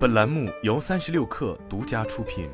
[0.00, 2.48] 本栏目由三十六氪独家出品。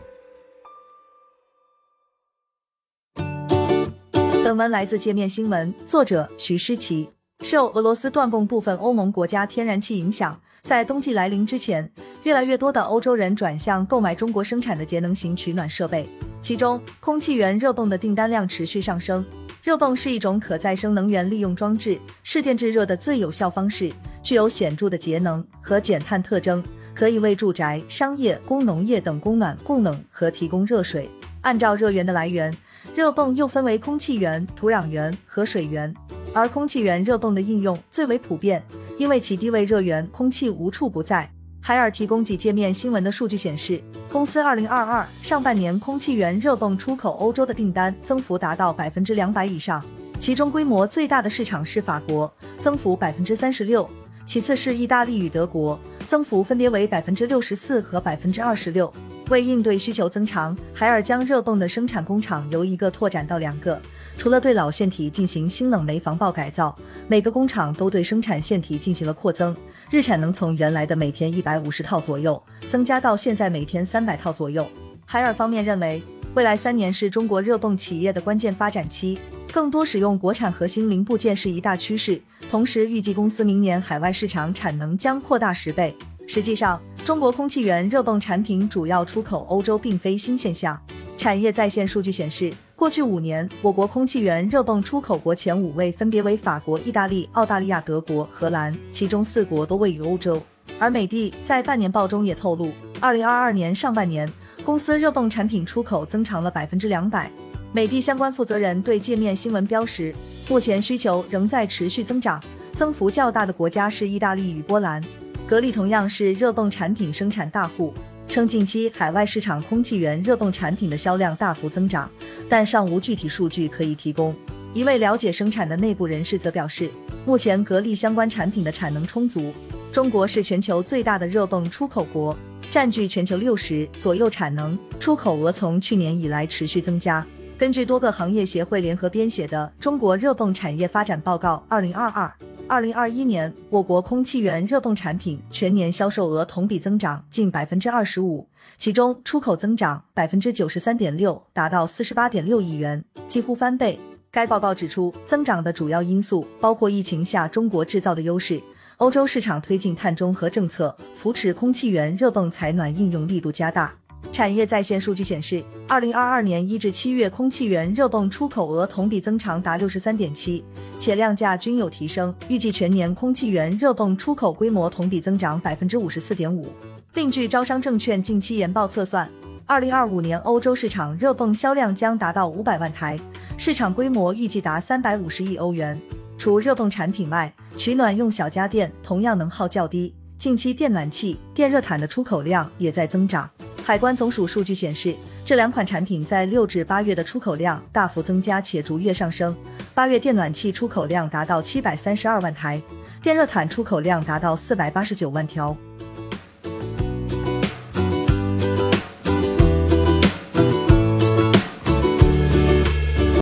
[4.42, 7.08] 本文来自界面新闻，作者徐诗琪。
[7.42, 11.88] 受俄罗斯断供部分欧盟国家天然气影响，在冬季来临之前，
[12.24, 16.08] 越来越多的欧洲人转向购买中国生产的节能型取暖设备，
[16.42, 19.24] 其中空气源热泵的订单量持续上升。
[19.62, 26.60] 热泵是一种可再生能源利用装置，是电制热的最有效方式，具有显著的节能和减碳特征，
[26.96, 31.10] 可以为住宅、商业、工农业等供暖、供冷和提供热水。
[31.42, 32.50] 按照热源的来源，
[32.94, 35.94] 热泵又分为空气源、土壤源和水源。
[36.32, 38.64] 而空气源热泵的应用最为普遍，
[38.96, 41.30] 因为其低位热源空气无处不在。
[41.60, 49.84] 海尔提供几界面新闻的数据显示，公司二零二二上半年空气源热泵出口欧洲的订单增幅达到百分之两百以上，
[50.18, 53.88] 其中规模最大的市场是法国，增幅百分之三十六，
[54.24, 58.92] 其次是意大利与德国，增幅分别为百分之六十四和百分之二十六。
[59.28, 63.80] 为应对需求增长，海尔将热泵的生产工厂由一个拓展到两个。
[64.16, 66.74] 除了对老线体进行新冷媒防爆改造，
[67.08, 69.54] 每个工厂都对生产线体进行了扩增，
[69.90, 74.66] 日产能从原来的每天一百五十套左右，增加到现在每天三百套左右。
[75.04, 76.00] 海尔方面认为，
[76.34, 79.18] 未来三年是中国热泵企业的关键发展期，
[79.52, 82.20] 更多使用国产核心零部件是一大趋势。
[82.50, 85.94] 同时，预计公司明年海外市场产能将扩大十倍。
[86.28, 90.80] 实际上，中国空气源热泵产品主要出口欧洲，并非新现象。
[91.18, 100.40] 产业在线数据显示，过去五年，我国空气源热泵出口国前五位分别为法国、意大利、澳大利亚、德国、荷兰，其中四国都位于欧洲。
[100.78, 104.30] 而美的在半年报中也透露，二零二二年上半年，
[104.64, 107.30] 公司热泵产品出口增长了百分之两百。
[107.76, 110.14] 美的相关负责人对界面新闻标识，
[110.48, 115.04] 目前需求仍在持续增长，增幅较大的国家是意大利与波兰。
[115.46, 117.92] 格力同样是热泵产品生产大户。
[118.30, 122.10] 称近期海外市场空气源热泵产品的销量大幅增长，
[122.48, 124.34] 但尚无具体数据可以提供。
[124.72, 126.90] 一位了解生产的内部人士则表示，
[127.26, 129.52] 目前格力相关产品的产能充足。
[129.92, 132.34] 中国是全球最大的热泵出口国，
[132.70, 137.24] 占据全球六十左右产能，出口额从去年以来持续增加。
[137.58, 142.26] 根据多个行业协会联合编写的《中国热泵产业发展报告（二零二二）》。
[142.68, 148.46] 二零二一年，我国空气源热泵产品全年销售额同比增长近百分之二十五，
[148.76, 153.98] 其中出口增长百分之九十三点六，达到四十八点六亿元，几乎翻倍。
[154.30, 158.60] 该报告指出，增长的主要因素包括疫情下中国制造的优势，
[158.98, 163.94] 欧洲市场推进碳中和政策，扶持空气源热泵采暖应用力度加大。
[164.32, 170.62] 产业在线数据显示，二零二二年一至七月空气源热泵出口额同比增长达六十三点七，
[170.98, 172.34] 且量价均有提升。
[172.48, 176.68] 预计全年空气源热泵出口规模同比增长百分之五十四点五。
[177.14, 179.26] 另据招商证券近期研报测算，
[179.64, 183.18] 二零二五年欧洲市场热泵销量将达到五百万台，
[183.56, 185.98] 市场规模预计达三百五十亿欧元。
[186.36, 193.48] 除热泵产品外，取暖用小家电同样能耗较低，近期电暖气、电热毯的出口量也在增长。
[193.86, 195.14] 海关总署数据显示，
[195.44, 199.56] 这两款产品在六至八月的出口量大幅增加且逐月上升。
[199.94, 202.82] 八月电暖气出口量达到七百三十二万台，
[203.22, 205.76] 电热毯出口量达到四百八十九万条。